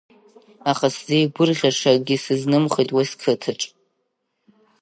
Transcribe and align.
Аха 0.71 0.87
сзеигәырӷьаша 0.95 1.91
акгьы 1.95 2.15
сызнымхеит 2.23 2.89
уи 2.95 3.05
сқыҭаҿы. 3.09 3.69